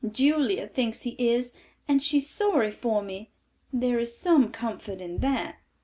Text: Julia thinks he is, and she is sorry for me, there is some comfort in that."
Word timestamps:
Julia 0.11 0.67
thinks 0.67 1.03
he 1.03 1.11
is, 1.19 1.53
and 1.87 2.01
she 2.01 2.17
is 2.17 2.27
sorry 2.27 2.71
for 2.71 3.03
me, 3.03 3.29
there 3.71 3.99
is 3.99 4.17
some 4.17 4.49
comfort 4.51 4.99
in 4.99 5.19
that." 5.19 5.57